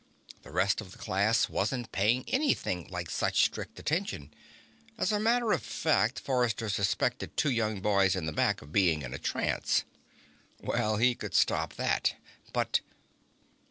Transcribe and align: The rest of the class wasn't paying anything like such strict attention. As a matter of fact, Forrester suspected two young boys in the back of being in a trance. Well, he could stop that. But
The 0.41 0.51
rest 0.51 0.81
of 0.81 0.91
the 0.93 0.97
class 0.97 1.47
wasn't 1.47 1.91
paying 1.91 2.25
anything 2.27 2.87
like 2.87 3.07
such 3.11 3.43
strict 3.45 3.77
attention. 3.77 4.33
As 4.97 5.11
a 5.11 5.19
matter 5.19 5.51
of 5.51 5.61
fact, 5.61 6.19
Forrester 6.19 6.69
suspected 6.69 7.37
two 7.37 7.51
young 7.51 7.81
boys 7.81 8.15
in 8.15 8.25
the 8.25 8.31
back 8.33 8.63
of 8.63 8.71
being 8.71 9.03
in 9.03 9.13
a 9.13 9.19
trance. 9.19 9.83
Well, 10.59 10.97
he 10.97 11.13
could 11.13 11.35
stop 11.35 11.75
that. 11.75 12.15
But 12.51 12.79